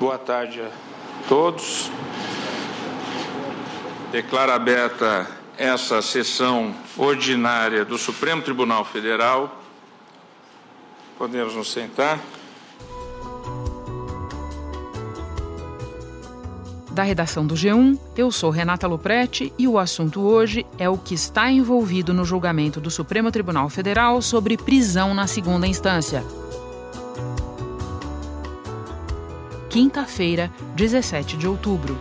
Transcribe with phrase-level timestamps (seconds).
[0.00, 0.70] Boa tarde a
[1.28, 1.90] todos.
[4.10, 5.26] Declaro aberta
[5.58, 9.60] essa sessão ordinária do Supremo Tribunal Federal.
[11.18, 12.18] Podemos nos sentar.
[16.90, 21.12] Da redação do G1, eu sou Renata Luprete e o assunto hoje é o que
[21.12, 26.24] está envolvido no julgamento do Supremo Tribunal Federal sobre prisão na segunda instância.
[29.70, 31.96] Quinta-feira, 17 de outubro.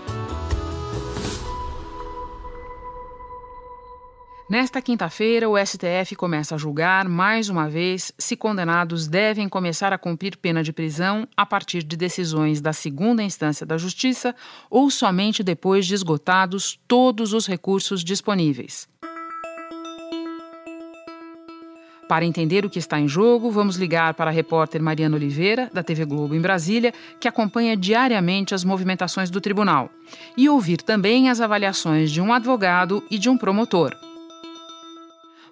[4.50, 10.00] Nesta quinta-feira, o STF começa a julgar, mais uma vez, se condenados devem começar a
[10.00, 14.36] cumprir pena de prisão a partir de decisões da segunda instância da Justiça
[14.68, 18.90] ou somente depois de esgotados todos os recursos disponíveis.
[22.10, 25.84] Para entender o que está em jogo, vamos ligar para a repórter Mariana Oliveira, da
[25.84, 29.92] TV Globo em Brasília, que acompanha diariamente as movimentações do tribunal,
[30.36, 33.96] e ouvir também as avaliações de um advogado e de um promotor.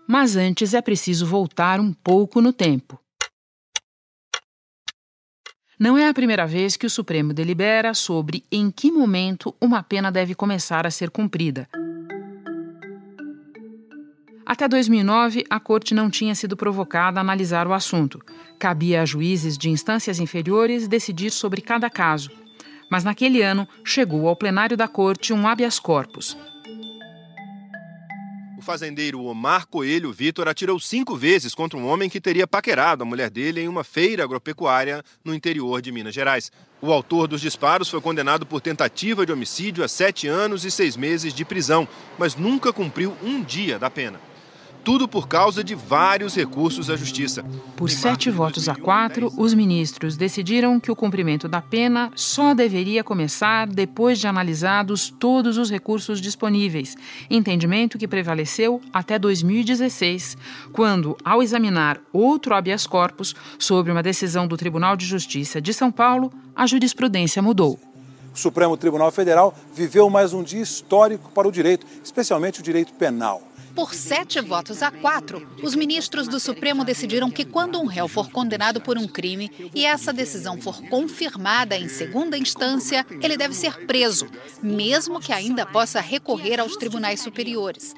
[0.07, 2.99] Mas antes é preciso voltar um pouco no tempo.
[5.79, 10.11] Não é a primeira vez que o Supremo delibera sobre em que momento uma pena
[10.11, 11.69] deve começar a ser cumprida.
[14.47, 18.21] Até 2009, a Corte não tinha sido provocada a analisar o assunto.
[18.57, 22.31] Cabia a juízes de instâncias inferiores decidir sobre cada caso.
[22.89, 26.37] Mas naquele ano, chegou ao plenário da Corte um habeas corpus,
[28.67, 33.29] fazendeiro Omar Coelho Vitor atirou cinco vezes contra um homem que teria paquerado a mulher
[33.29, 36.51] dele em uma feira agropecuária no interior de Minas Gerais.
[36.81, 40.97] O autor dos disparos foi condenado por tentativa de homicídio a sete anos e seis
[40.97, 41.87] meses de prisão,
[42.19, 44.26] mas nunca cumpriu um dia da pena
[44.87, 47.43] tudo por causa de vários recursos à Justiça.
[47.75, 53.03] Por sete votos a quatro, os ministros decidiram que o cumprimento da pena só deveria
[53.03, 56.95] começar depois de analisados todos os recursos disponíveis,
[57.29, 60.37] entendimento que prevaleceu até 2016,
[60.71, 65.91] quando, ao examinar outro habeas corpus sobre uma decisão do Tribunal de Justiça de São
[65.91, 67.77] Paulo, a jurisprudência mudou.
[68.33, 72.93] O Supremo Tribunal Federal viveu mais um dia histórico para o direito, especialmente o direito
[72.93, 73.46] penal.
[73.77, 78.31] Por sete votos a quatro, os ministros do Supremo decidiram que, quando um réu for
[78.31, 83.85] condenado por um crime e essa decisão for confirmada em segunda instância, ele deve ser
[83.85, 84.25] preso,
[84.63, 87.93] mesmo que ainda possa recorrer aos tribunais superiores.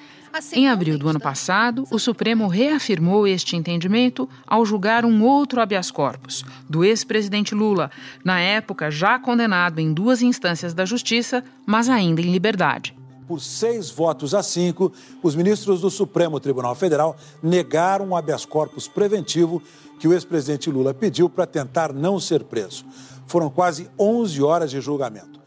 [0.51, 5.89] Em abril do ano passado, o Supremo reafirmou este entendimento ao julgar um outro habeas
[5.89, 7.89] corpus, do ex-presidente Lula,
[8.21, 12.98] na época já condenado em duas instâncias da Justiça, mas ainda em liberdade
[13.29, 14.91] por seis votos a cinco,
[15.21, 19.61] os ministros do Supremo Tribunal Federal negaram o habeas corpus preventivo
[19.99, 22.83] que o ex-presidente Lula pediu para tentar não ser preso.
[23.27, 25.39] Foram quase 11 horas de julgamento.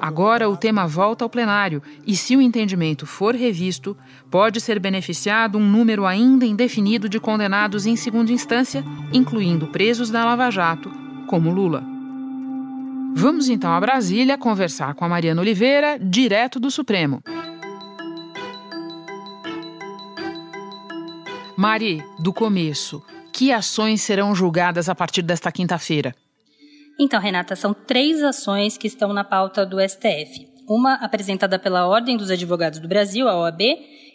[0.00, 3.96] Agora o tema volta ao plenário e, se o entendimento for revisto,
[4.28, 10.24] pode ser beneficiado um número ainda indefinido de condenados em segunda instância, incluindo presos da
[10.24, 10.90] Lava Jato,
[11.28, 11.89] como Lula.
[13.14, 17.22] Vamos então a Brasília conversar com a Mariana Oliveira, direto do Supremo.
[21.56, 26.14] Mari, do começo, que ações serão julgadas a partir desta quinta-feira?
[26.98, 30.48] Então, Renata, são três ações que estão na pauta do STF.
[30.68, 33.60] Uma apresentada pela Ordem dos Advogados do Brasil, a OAB,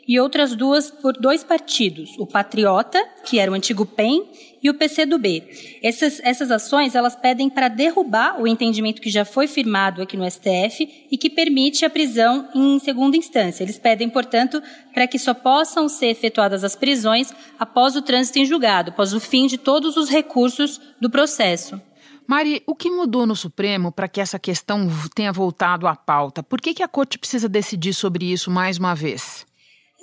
[0.08, 4.24] e outras duas por dois partidos, o Patriota, que era o antigo PEN,
[4.66, 5.44] e o PCdoB.
[5.84, 10.30] Essas, essas ações elas pedem para derrubar o entendimento que já foi firmado aqui no
[10.30, 13.64] STF e que permite a prisão em segunda instância.
[13.64, 14.62] Eles pedem, portanto,
[14.92, 19.20] para que só possam ser efetuadas as prisões após o trânsito em julgado, após o
[19.20, 21.80] fim de todos os recursos do processo.
[22.26, 26.42] Mari, o que mudou no Supremo para que essa questão tenha voltado à pauta?
[26.42, 29.46] Por que, que a Corte precisa decidir sobre isso mais uma vez?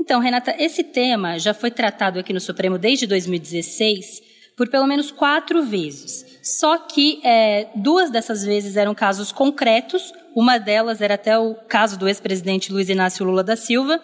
[0.02, 4.20] Então, Renata, esse tema já foi tratado aqui no Supremo desde 2016
[4.56, 6.40] por pelo menos quatro vezes.
[6.42, 11.96] Só que é, duas dessas vezes eram casos concretos, uma delas era até o caso
[11.96, 14.02] do ex-presidente Luiz Inácio Lula da Silva.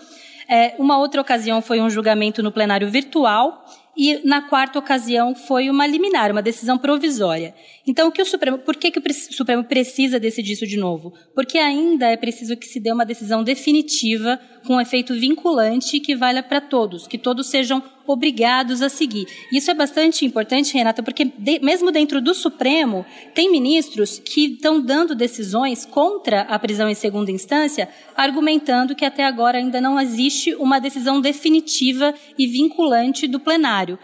[0.48, 3.64] É, uma outra ocasião foi um julgamento no plenário virtual
[3.98, 7.52] e na quarta ocasião foi uma liminar, uma decisão provisória.
[7.84, 11.12] Então, o que o Supremo, por que, que o Supremo precisa decidir isso de novo?
[11.34, 16.14] Porque ainda é preciso que se dê uma decisão definitiva com um efeito vinculante que
[16.14, 19.26] valha para todos, que todos sejam obrigados a seguir.
[19.52, 24.80] Isso é bastante importante, Renata, porque de, mesmo dentro do Supremo, tem ministros que estão
[24.80, 30.54] dando decisões contra a prisão em segunda instância, argumentando que até agora ainda não existe
[30.54, 33.98] uma decisão definitiva e vinculante do plenário.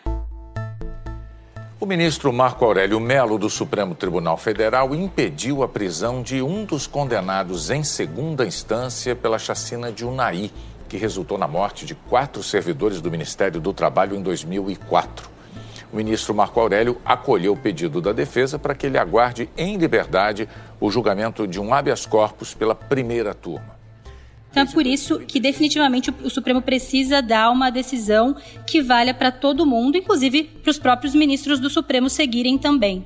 [1.85, 6.87] O ministro Marco Aurélio Melo, do Supremo Tribunal Federal, impediu a prisão de um dos
[6.87, 10.51] condenados em segunda instância pela chacina de Unai,
[10.89, 15.29] que resultou na morte de quatro servidores do Ministério do Trabalho em 2004.
[15.93, 20.49] O ministro Marco Aurélio acolheu o pedido da defesa para que ele aguarde em liberdade
[20.81, 23.74] o julgamento de um habeas corpus pela primeira turma.
[24.55, 29.33] Então é por isso que definitivamente o Supremo precisa dar uma decisão que valha para
[29.33, 33.03] todo mundo, inclusive para os próprios ministros do Supremo seguirem também.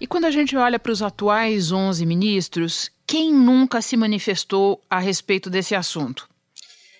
[0.00, 5.00] E quando a gente olha para os atuais 11 ministros, quem nunca se manifestou a
[5.00, 6.28] respeito desse assunto?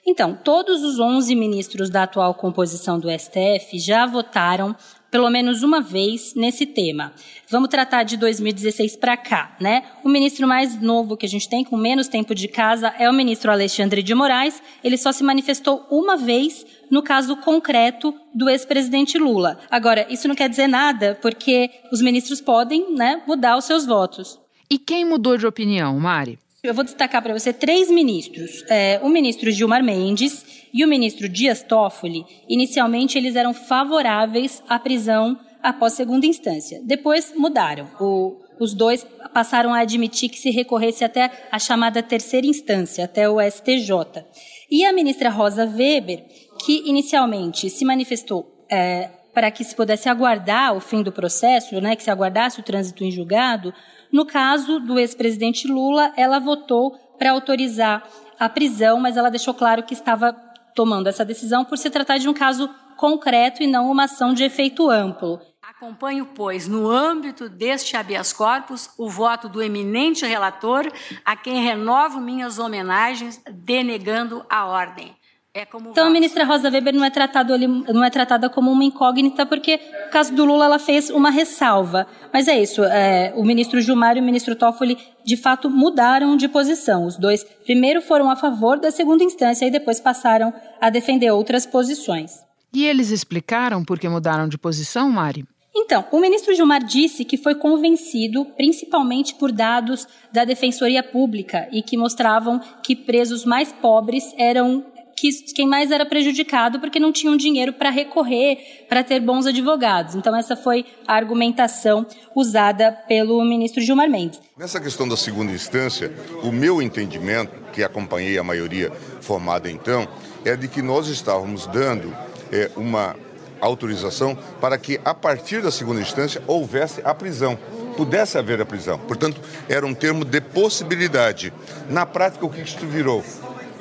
[0.04, 4.74] Então, todos os 11 ministros da atual composição do STF já votaram
[5.14, 7.12] pelo menos uma vez nesse tema.
[7.48, 9.84] Vamos tratar de 2016 para cá, né?
[10.02, 13.12] O ministro mais novo que a gente tem, com menos tempo de casa, é o
[13.12, 14.60] ministro Alexandre de Moraes.
[14.82, 19.56] Ele só se manifestou uma vez no caso concreto do ex-presidente Lula.
[19.70, 24.40] Agora, isso não quer dizer nada, porque os ministros podem né, mudar os seus votos.
[24.68, 26.40] E quem mudou de opinião, Mari?
[26.64, 28.64] Eu vou destacar para você três ministros.
[28.70, 32.24] É, o ministro Gilmar Mendes e o ministro Dias Toffoli.
[32.48, 36.80] Inicialmente, eles eram favoráveis à prisão após segunda instância.
[36.82, 37.86] Depois mudaram.
[38.00, 43.28] O, os dois passaram a admitir que se recorresse até a chamada terceira instância, até
[43.28, 44.24] o STJ.
[44.70, 46.24] E a ministra Rosa Weber,
[46.64, 51.96] que inicialmente se manifestou é, para que se pudesse aguardar o fim do processo, né,
[51.96, 53.74] que se aguardasse o trânsito em julgado,
[54.12, 58.08] no caso do ex-presidente Lula, ela votou para autorizar
[58.38, 60.32] a prisão, mas ela deixou claro que estava
[60.74, 64.44] tomando essa decisão por se tratar de um caso concreto e não uma ação de
[64.44, 65.40] efeito amplo.
[65.62, 70.90] Acompanho, pois, no âmbito deste habeas corpus, o voto do eminente relator,
[71.24, 75.14] a quem renovo minhas homenagens, denegando a ordem.
[75.56, 79.46] É então, a ministra Rosa Weber não é, tratado, não é tratada como uma incógnita,
[79.46, 82.08] porque no caso do Lula ela fez uma ressalva.
[82.32, 86.48] Mas é isso, é, o ministro Gilmar e o ministro Toffoli, de fato, mudaram de
[86.48, 87.06] posição.
[87.06, 91.64] Os dois primeiro foram a favor da segunda instância e depois passaram a defender outras
[91.64, 92.40] posições.
[92.72, 95.44] E eles explicaram por que mudaram de posição, Mari?
[95.72, 101.80] Então, o ministro Gilmar disse que foi convencido principalmente por dados da Defensoria Pública e
[101.80, 104.84] que mostravam que presos mais pobres eram
[105.16, 110.14] que quem mais era prejudicado porque não tinham dinheiro para recorrer, para ter bons advogados.
[110.14, 114.40] Então essa foi a argumentação usada pelo ministro Gilmar Mendes.
[114.56, 116.12] Nessa questão da segunda instância,
[116.42, 118.90] o meu entendimento, que acompanhei a maioria
[119.20, 120.06] formada então,
[120.44, 122.16] é de que nós estávamos dando
[122.52, 123.16] é, uma
[123.60, 127.58] autorização para que a partir da segunda instância houvesse a prisão
[127.96, 128.98] pudesse haver a prisão.
[128.98, 131.52] Portanto, era um termo de possibilidade.
[131.88, 133.24] Na prática, o que isso virou?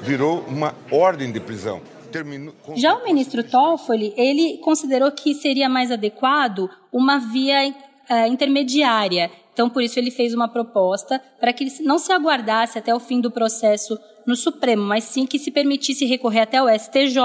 [0.03, 1.81] Virou uma ordem de prisão.
[2.75, 7.73] Já o ministro Toffoli, ele considerou que seria mais adequado uma via
[8.07, 9.31] é, intermediária.
[9.51, 13.19] Então, por isso, ele fez uma proposta para que não se aguardasse até o fim
[13.19, 17.17] do processo no Supremo, mas sim que se permitisse recorrer até o STJ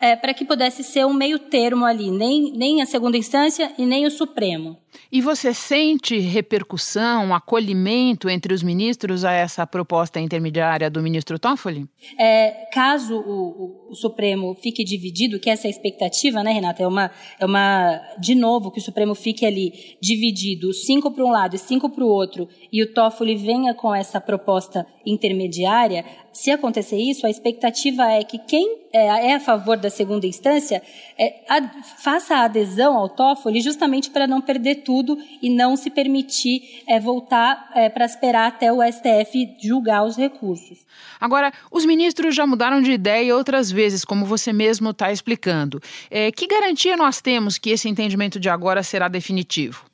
[0.00, 3.84] é, para que pudesse ser um meio termo ali, nem, nem a segunda instância e
[3.84, 4.78] nem o Supremo.
[5.12, 11.86] E você sente repercussão, acolhimento entre os ministros a essa proposta intermediária do ministro Toffoli?
[12.18, 16.82] É, caso o, o, o, Supremo fique dividido, que essa é a expectativa, né, Renata?
[16.82, 21.30] É uma, é uma, de novo, que o Supremo fique ali dividido, cinco para um
[21.30, 26.50] lado e cinco para o outro, e o Toffoli venha com essa proposta intermediária, se
[26.50, 30.82] acontecer isso, a expectativa é que quem é, é a favor da segunda instância
[31.18, 31.60] é, a,
[31.98, 36.98] faça a adesão ao Toffoli justamente para não perder tudo e não se permitir é,
[36.98, 40.78] voltar é, para esperar até o STF julgar os recursos.
[41.20, 45.80] Agora, os ministros já mudaram de ideia outras vezes, como você mesmo está explicando.
[46.10, 49.89] É, que garantia nós temos que esse entendimento de agora será definitivo?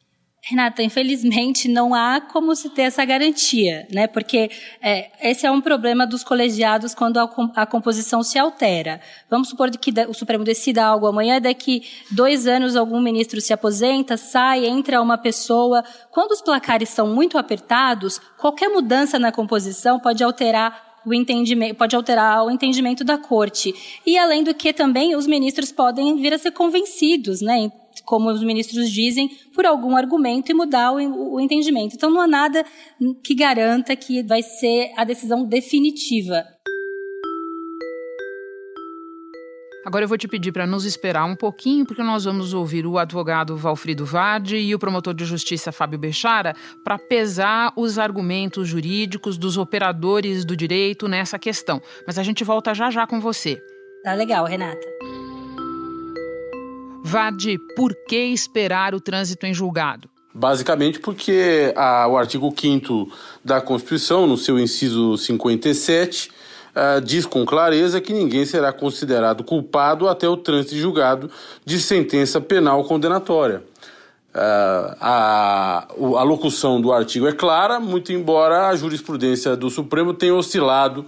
[0.48, 4.06] Renata, infelizmente não há como se ter essa garantia, né?
[4.06, 4.48] Porque
[4.80, 9.00] é, esse é um problema dos colegiados quando a, a, composição se altera.
[9.28, 14.16] Vamos supor que o Supremo decida algo amanhã, daqui dois anos algum ministro se aposenta,
[14.16, 15.82] sai, entra uma pessoa.
[16.12, 21.96] Quando os placares são muito apertados, qualquer mudança na composição pode alterar o entendimento, pode
[21.96, 23.74] alterar o entendimento da corte.
[24.06, 27.68] E além do que também os ministros podem vir a ser convencidos, né?
[28.04, 31.94] Como os ministros dizem, por algum argumento e mudar o, o entendimento.
[31.94, 32.64] Então não há nada
[33.22, 36.44] que garanta que vai ser a decisão definitiva.
[39.86, 42.98] Agora eu vou te pedir para nos esperar um pouquinho, porque nós vamos ouvir o
[42.98, 49.38] advogado Valfrido Vardi e o promotor de justiça Fábio Bechara para pesar os argumentos jurídicos
[49.38, 51.80] dos operadores do direito nessa questão.
[52.04, 53.62] Mas a gente volta já já com você.
[54.02, 54.95] Tá legal, Renata.
[57.08, 60.08] Vade, por que esperar o trânsito em julgado?
[60.34, 63.08] Basicamente porque a, o artigo 5
[63.44, 66.32] da Constituição, no seu inciso 57,
[66.74, 71.30] uh, diz com clareza que ninguém será considerado culpado até o trânsito julgado
[71.64, 73.62] de sentença penal condenatória.
[74.34, 80.34] Uh, a, a locução do artigo é clara, muito embora a jurisprudência do Supremo tenha
[80.34, 81.06] oscilado,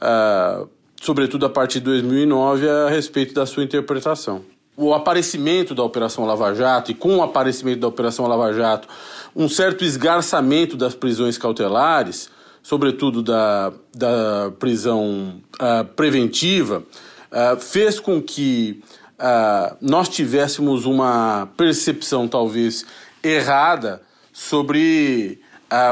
[0.00, 0.68] uh,
[1.00, 6.54] sobretudo a partir de 2009, a respeito da sua interpretação o aparecimento da Operação Lava
[6.54, 8.88] Jato e com o aparecimento da Operação Lava Jato,
[9.36, 12.30] um certo esgarçamento das prisões cautelares,
[12.62, 16.82] sobretudo da, da prisão uh, preventiva,
[17.30, 18.82] uh, fez com que
[19.18, 22.86] uh, nós tivéssemos uma percepção talvez
[23.22, 24.00] errada
[24.32, 25.38] sobre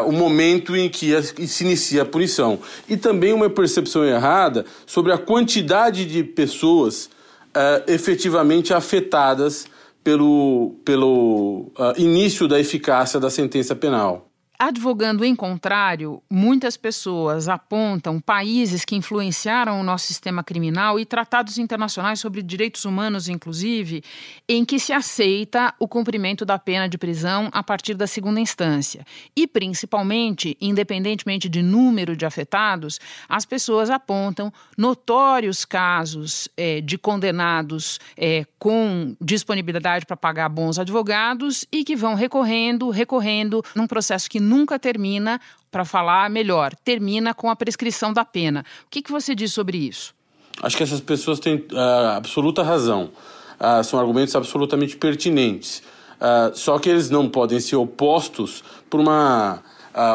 [0.06, 2.58] o momento em que se inicia a punição.
[2.86, 7.08] E também uma percepção errada sobre a quantidade de pessoas
[7.56, 9.66] uh, efetivamente afetadas
[10.02, 14.29] pelo, pelo uh, início da eficácia da sentença penal.
[14.62, 21.56] Advogando em contrário, muitas pessoas apontam países que influenciaram o nosso sistema criminal e tratados
[21.56, 24.04] internacionais sobre direitos humanos, inclusive,
[24.46, 29.02] em que se aceita o cumprimento da pena de prisão a partir da segunda instância.
[29.34, 37.98] E, principalmente, independentemente de número de afetados, as pessoas apontam notórios casos é, de condenados
[38.14, 44.49] é, com disponibilidade para pagar bons advogados e que vão recorrendo, recorrendo num processo que
[44.50, 45.40] nunca termina,
[45.70, 48.64] para falar melhor, termina com a prescrição da pena.
[48.84, 50.12] O que, que você diz sobre isso?
[50.60, 53.12] Acho que essas pessoas têm uh, absoluta razão.
[53.60, 55.82] Uh, são argumentos absolutamente pertinentes.
[56.16, 59.62] Uh, só que eles não podem ser opostos por uma.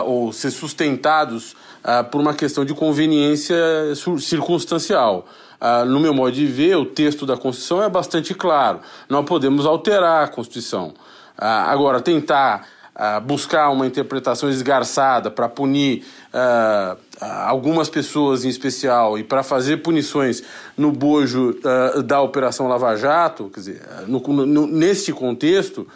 [0.06, 1.56] ou ser sustentados
[2.12, 3.56] por uma questão de conveniência
[4.20, 5.28] circunstancial.
[5.88, 8.80] no meu modo de ver, o texto da Constituição é bastante claro.
[9.08, 10.94] Não podemos alterar a Constituição.
[11.38, 12.68] agora, tentar
[13.24, 16.98] buscar uma interpretação esgarçada para punir uh,
[17.46, 20.42] algumas pessoas em especial e para fazer punições
[20.78, 21.58] no bojo
[21.98, 25.88] uh, da Operação Lava Jato, quer dizer, no, no, neste contexto,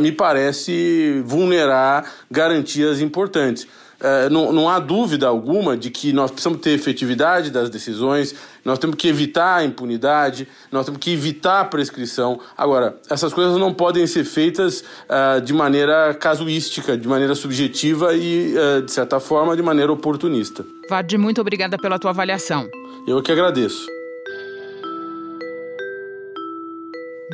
[0.00, 3.68] me parece vulnerar garantias importantes.
[4.00, 8.34] É, não, não há dúvida alguma de que nós precisamos ter efetividade das decisões,
[8.64, 12.38] nós temos que evitar a impunidade, nós temos que evitar a prescrição.
[12.56, 18.54] Agora, essas coisas não podem ser feitas uh, de maneira casuística, de maneira subjetiva e,
[18.54, 20.64] uh, de certa forma, de maneira oportunista.
[20.90, 22.68] Vade, muito obrigada pela tua avaliação.
[23.06, 23.86] Eu que agradeço.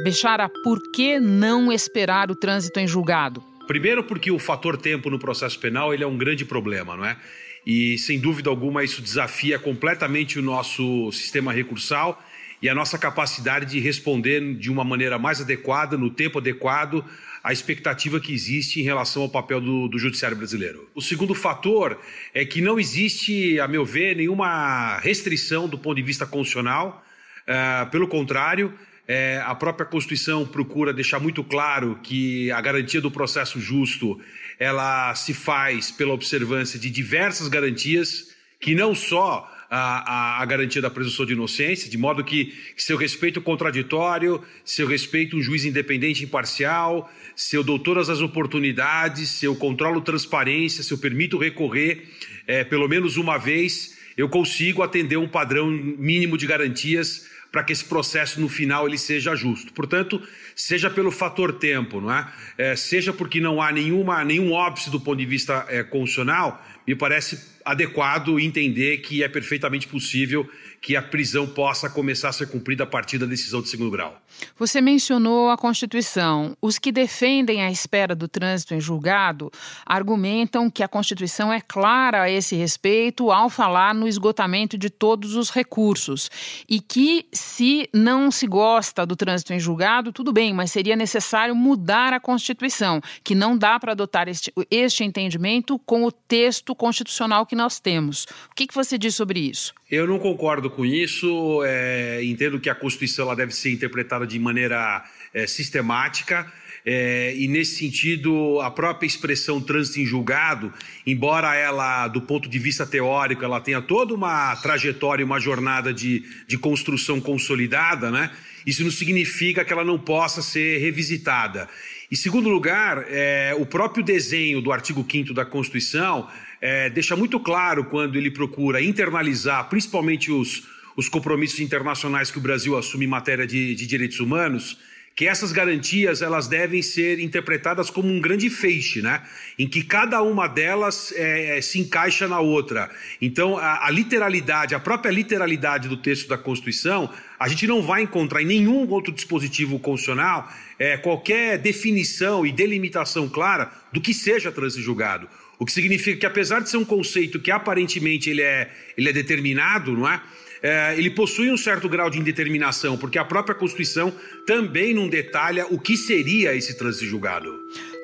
[0.05, 3.52] Bechara, por que não esperar o trânsito em julgado?
[3.67, 7.17] Primeiro porque o fator tempo no processo penal ele é um grande problema, não é?
[7.65, 12.23] E sem dúvida alguma isso desafia completamente o nosso sistema recursal
[12.61, 17.05] e a nossa capacidade de responder de uma maneira mais adequada, no tempo adequado,
[17.43, 20.89] à expectativa que existe em relação ao papel do, do, judiciário brasileiro.
[20.95, 21.99] O segundo fator
[22.33, 27.05] é que não existe, a meu ver, nenhuma restrição do ponto de vista constitucional.
[27.43, 28.73] Uh, pelo contrário,
[29.15, 34.19] é, a própria Constituição procura deixar muito claro que a garantia do processo justo
[34.59, 40.81] ela se faz pela observância de diversas garantias, que não só a, a, a, garantia
[40.81, 45.37] da presunção de inocência, de modo que, que se eu respeito contraditório, se eu respeito
[45.37, 50.83] um juiz independente e imparcial, se eu dou todas as oportunidades, se eu controlo transparência,
[50.83, 52.09] se eu permito recorrer
[52.47, 57.73] é, pelo menos uma vez, eu consigo atender um padrão mínimo de garantias para que
[57.73, 59.75] esse processo no final ele seja justo.
[59.75, 60.21] Portanto,
[60.57, 62.33] seja pelo fator tempo, não é?
[62.57, 66.95] é seja porque não há nenhuma, nenhum óbice do ponto de vista é, constitucional, me
[66.95, 70.49] parece adequado entender que é perfeitamente possível
[70.81, 74.21] que a prisão possa começar a ser cumprida a partir da decisão de segundo grau.
[74.59, 76.57] Você mencionou a Constituição.
[76.61, 79.51] Os que defendem a espera do trânsito em julgado
[79.87, 85.37] argumentam que a Constituição é clara a esse respeito ao falar no esgotamento de todos
[85.37, 86.29] os recursos
[86.69, 91.55] e que, se não se gosta do trânsito em julgado, tudo bem, mas seria necessário
[91.55, 97.47] mudar a Constituição, que não dá para adotar este, este entendimento com o texto constitucional
[97.47, 98.25] que nós temos.
[98.51, 99.75] O que, que você diz sobre isso?
[99.91, 101.63] Eu não concordo com isso.
[101.65, 106.51] É, entendo que a Constituição ela deve ser interpretada de maneira é, sistemática.
[106.85, 110.73] É, e nesse sentido, a própria expressão trânsito em julgado,
[111.07, 116.25] embora ela, do ponto de vista teórico, ela tenha toda uma trajetória, uma jornada de,
[116.49, 118.31] de construção consolidada, né?
[118.67, 121.69] Isso não significa que ela não possa ser revisitada.
[122.11, 126.29] Em segundo lugar, é, o próprio desenho do artigo 5 da Constituição
[126.63, 130.63] é, deixa muito claro quando ele procura internalizar, principalmente os,
[130.97, 134.79] os compromissos internacionais que o Brasil assume em matéria de, de direitos humanos,
[135.15, 139.23] que essas garantias elas devem ser interpretadas como um grande feixe, né?
[139.59, 142.89] em que cada uma delas é, se encaixa na outra.
[143.21, 148.03] Então, a, a, literalidade, a própria literalidade do texto da Constituição, a gente não vai
[148.03, 154.51] encontrar em nenhum outro dispositivo constitucional é, qualquer definição e delimitação clara do que seja
[154.51, 155.29] trânsito julgado.
[155.63, 159.13] O que significa que, apesar de ser um conceito que aparentemente ele é, ele é
[159.13, 160.21] determinado, não é?
[160.61, 164.13] é, ele possui um certo grau de indeterminação, porque a própria Constituição
[164.45, 167.57] também não detalha o que seria esse trânsito julgado.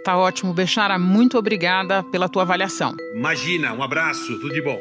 [0.04, 1.00] Tá ótimo, Bechara.
[1.00, 2.94] Muito obrigada pela tua avaliação.
[3.12, 4.80] Imagina, um abraço, tudo de bom.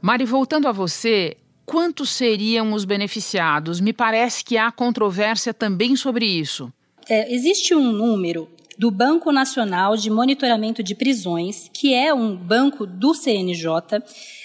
[0.00, 3.80] Mari, voltando a você, quantos seriam os beneficiados?
[3.80, 6.72] Me parece que há controvérsia também sobre isso.
[7.08, 12.86] É, existe um número do Banco Nacional de Monitoramento de Prisões, que é um banco
[12.86, 14.02] do CNJ,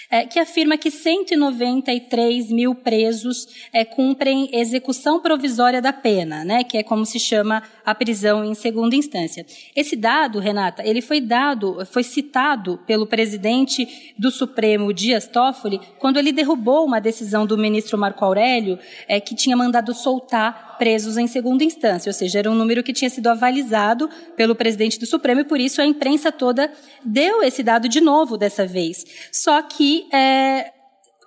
[0.10, 6.78] é, que afirma que 193 mil presos é, cumprem execução provisória da pena, né, que
[6.78, 9.46] é como se chama a prisão em segunda instância.
[9.76, 16.18] Esse dado, Renata, ele foi dado, foi citado pelo presidente do Supremo, Dias Toffoli, quando
[16.18, 21.28] ele derrubou uma decisão do ministro Marco Aurélio, é, que tinha mandado soltar presos em
[21.28, 25.42] segunda instância, ou seja, era um número que tinha sido avalizado pelo presidente do Supremo
[25.42, 26.72] e por isso a imprensa toda
[27.04, 29.06] deu esse dado de novo dessa vez.
[29.30, 30.72] Só que é,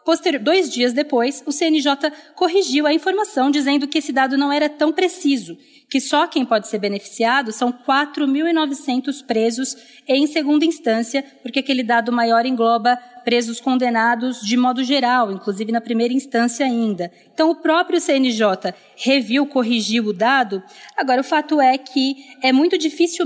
[0.04, 4.68] Posterior, dois dias depois, o CNJ corrigiu a informação dizendo que esse dado não era
[4.68, 5.56] tão preciso,
[5.88, 9.76] que só quem pode ser beneficiado são 4.900 presos
[10.08, 15.80] em segunda instância, porque aquele dado maior engloba presos condenados de modo geral, inclusive na
[15.80, 17.12] primeira instância ainda.
[17.32, 20.60] Então, o próprio CNJ reviu, corrigiu o dado.
[20.96, 23.24] Agora, o fato é que é muito difícil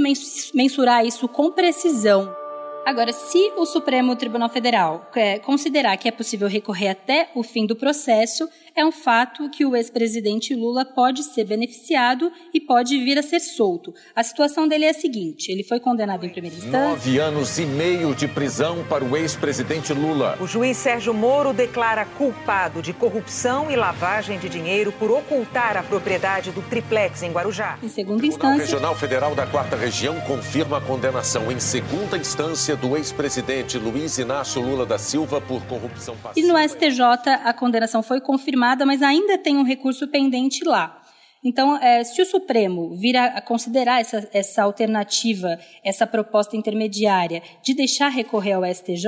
[0.54, 2.45] mensurar isso com precisão.
[2.86, 5.10] Agora, se o Supremo Tribunal Federal
[5.42, 9.74] considerar que é possível recorrer até o fim do processo, é um fato que o
[9.74, 13.94] ex-presidente Lula pode ser beneficiado e pode vir a ser solto.
[14.14, 16.78] A situação dele é a seguinte: ele foi condenado em primeira instância.
[16.78, 20.36] Nove anos e meio de prisão para o ex-presidente Lula.
[20.38, 25.82] O juiz Sérgio Moro declara culpado de corrupção e lavagem de dinheiro por ocultar a
[25.82, 27.78] propriedade do triplex em Guarujá.
[27.82, 28.56] Em segunda instância.
[28.56, 34.18] O Regional Federal da Quarta Região confirma a condenação em segunda instância do ex-presidente Luiz
[34.18, 36.46] Inácio Lula da Silva por corrupção passiva.
[36.46, 37.00] E no STJ
[37.42, 41.02] a condenação foi confirmada mas ainda tem um recurso pendente lá.
[41.46, 47.72] Então, é, se o Supremo vir a, considerar essa, essa alternativa, essa proposta intermediária de
[47.72, 49.06] deixar recorrer ao STJ,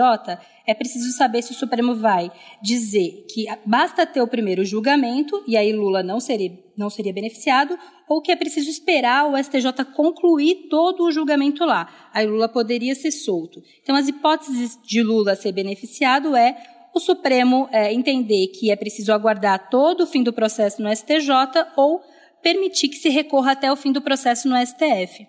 [0.65, 2.31] é preciso saber se o Supremo vai
[2.63, 7.77] dizer que basta ter o primeiro julgamento, e aí Lula não seria, não seria beneficiado,
[8.09, 11.89] ou que é preciso esperar o STJ concluir todo o julgamento lá.
[12.15, 13.61] Aí Lula poderia ser solto.
[13.83, 16.57] Então, as hipóteses de Lula ser beneficiado é
[16.99, 21.31] o Supremo é, entender que é preciso aguardar todo o fim do processo no STJ
[21.77, 22.01] ou
[22.43, 25.27] permitir que se recorra até o fim do processo no STF.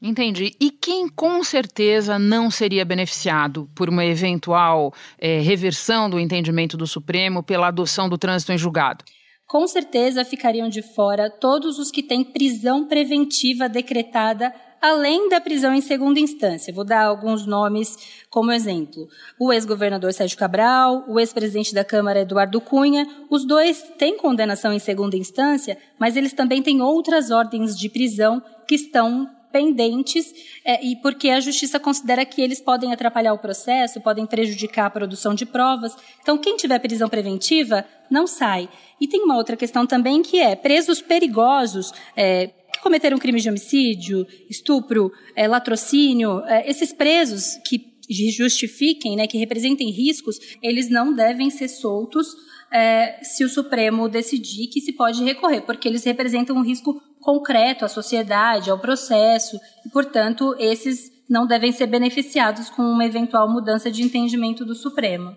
[0.00, 0.50] Entendi.
[0.60, 6.88] E quem com certeza não seria beneficiado por uma eventual é, reversão do entendimento do
[6.88, 9.04] Supremo pela adoção do trânsito em julgado?
[9.46, 15.72] Com certeza ficariam de fora todos os que têm prisão preventiva decretada além da prisão
[15.72, 16.74] em segunda instância.
[16.74, 17.96] Vou dar alguns nomes
[18.28, 19.08] como exemplo.
[19.38, 24.80] O ex-governador Sérgio Cabral, o ex-presidente da Câmara Eduardo Cunha, os dois têm condenação em
[24.80, 30.32] segunda instância, mas eles também têm outras ordens de prisão que estão pendentes
[30.64, 34.90] é, e porque a justiça considera que eles podem atrapalhar o processo, podem prejudicar a
[34.90, 35.94] produção de provas.
[36.22, 38.68] Então, quem tiver prisão preventiva não sai.
[39.00, 41.92] E tem uma outra questão também que é presos perigosos.
[42.16, 42.50] É,
[42.82, 49.90] cometeram crime de homicídio, estupro, é, latrocínio, é, esses presos que justifiquem, né, que representem
[49.90, 52.26] riscos, eles não devem ser soltos
[52.70, 57.84] é, se o Supremo decidir que se pode recorrer, porque eles representam um risco concreto
[57.84, 63.90] à sociedade, ao processo, e, portanto, esses não devem ser beneficiados com uma eventual mudança
[63.90, 65.36] de entendimento do Supremo.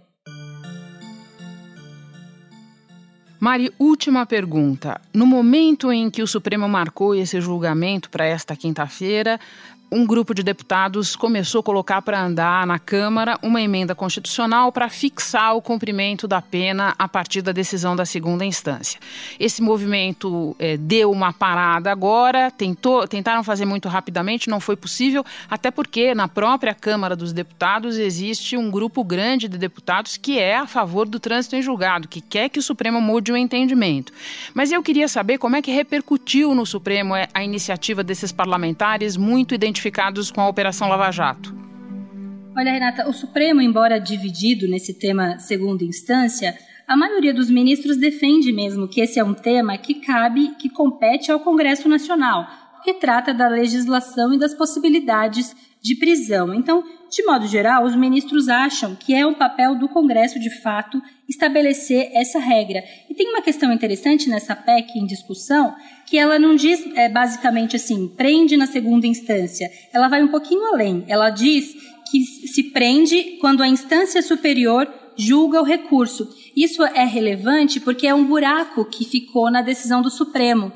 [3.46, 5.00] Mari, última pergunta.
[5.14, 9.40] No momento em que o Supremo marcou esse julgamento para esta quinta-feira,
[9.96, 14.90] um grupo de deputados começou a colocar para andar na Câmara uma emenda constitucional para
[14.90, 19.00] fixar o cumprimento da pena a partir da decisão da segunda instância.
[19.40, 25.24] Esse movimento é, deu uma parada agora, tentou, tentaram fazer muito rapidamente, não foi possível,
[25.50, 30.58] até porque na própria Câmara dos Deputados existe um grupo grande de deputados que é
[30.58, 34.12] a favor do trânsito em julgado, que quer que o Supremo mude o entendimento.
[34.54, 39.16] Mas eu queria saber como é que repercutiu no Supremo é, a iniciativa desses parlamentares
[39.16, 41.56] muito identificados identificados com a Operação Lava Jato?
[42.58, 48.52] Olha, Renata, o Supremo, embora dividido nesse tema segunda instância, a maioria dos ministros defende
[48.52, 53.34] mesmo que esse é um tema que cabe, que compete ao Congresso Nacional, porque trata
[53.34, 56.54] da legislação e das possibilidades de prisão.
[56.54, 56.84] Então,
[57.16, 62.10] de modo geral, os ministros acham que é um papel do Congresso, de fato, estabelecer
[62.14, 62.84] essa regra.
[63.10, 65.74] E tem uma questão interessante nessa PEC em discussão,
[66.06, 69.72] que ela não diz é, basicamente assim, prende na segunda instância.
[69.94, 71.06] Ela vai um pouquinho além.
[71.08, 71.74] Ela diz
[72.12, 76.28] que se prende quando a instância superior julga o recurso.
[76.54, 80.74] Isso é relevante porque é um buraco que ficou na decisão do Supremo.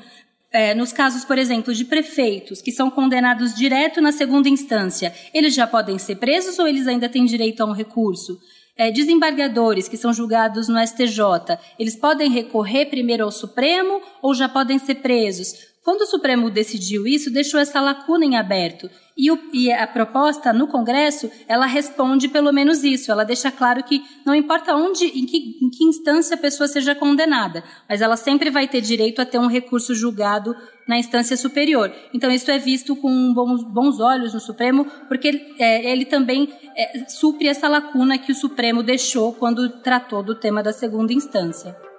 [0.52, 5.54] É, nos casos, por exemplo, de prefeitos que são condenados direto na segunda instância, eles
[5.54, 8.36] já podem ser presos ou eles ainda têm direito a um recurso?
[8.76, 14.48] É, desembargadores que são julgados no STJ, eles podem recorrer primeiro ao Supremo ou já
[14.48, 15.69] podem ser presos?
[15.82, 18.90] Quando o Supremo decidiu isso, deixou essa lacuna em aberto.
[19.16, 23.10] E, o, e, a proposta no Congresso, ela responde pelo menos isso.
[23.10, 26.94] Ela deixa claro que não importa onde, em que, em que instância a pessoa seja
[26.94, 30.54] condenada, mas ela sempre vai ter direito a ter um recurso julgado
[30.86, 31.90] na instância superior.
[32.12, 36.52] Então, isso é visto com bons, bons olhos no Supremo, porque ele, é, ele também
[36.76, 41.89] é, supre essa lacuna que o Supremo deixou quando tratou do tema da segunda instância.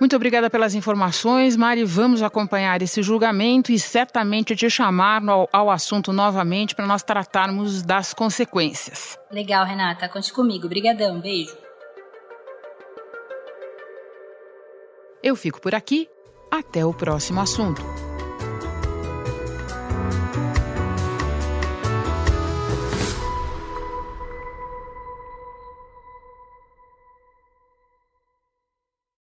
[0.00, 1.84] Muito obrigada pelas informações, Mari.
[1.84, 7.82] Vamos acompanhar esse julgamento e certamente te chamar ao, ao assunto novamente para nós tratarmos
[7.82, 9.18] das consequências.
[9.30, 10.08] Legal, Renata.
[10.08, 10.64] Conte comigo.
[10.64, 11.20] Obrigadão.
[11.20, 11.54] Beijo.
[15.22, 16.08] Eu fico por aqui.
[16.50, 18.09] Até o próximo assunto.